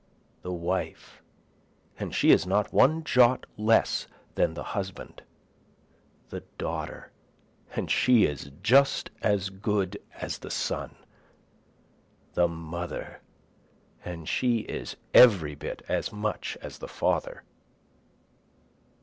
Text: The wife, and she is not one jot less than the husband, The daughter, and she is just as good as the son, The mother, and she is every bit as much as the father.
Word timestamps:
The 0.41 0.51
wife, 0.51 1.21
and 1.99 2.15
she 2.15 2.31
is 2.31 2.47
not 2.47 2.73
one 2.73 3.03
jot 3.03 3.45
less 3.55 4.07
than 4.33 4.55
the 4.55 4.63
husband, 4.63 5.21
The 6.29 6.39
daughter, 6.57 7.11
and 7.75 7.91
she 7.91 8.25
is 8.25 8.49
just 8.63 9.11
as 9.21 9.51
good 9.51 10.01
as 10.15 10.39
the 10.39 10.49
son, 10.49 10.95
The 12.33 12.47
mother, 12.47 13.21
and 14.03 14.27
she 14.27 14.61
is 14.61 14.95
every 15.13 15.53
bit 15.53 15.83
as 15.87 16.11
much 16.11 16.57
as 16.63 16.79
the 16.79 16.87
father. 16.87 17.43